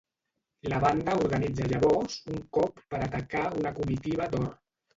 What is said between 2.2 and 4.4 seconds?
un cop per atacar una comitiva